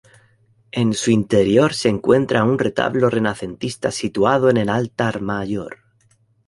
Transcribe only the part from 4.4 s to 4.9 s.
en el